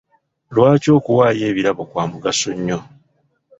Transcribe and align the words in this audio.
Lwaki 0.53 0.89
okuwaayo 0.97 1.43
ebirabo 1.51 1.81
kwa 1.89 2.03
mugaso 2.11 2.49
nnyo? 2.57 2.79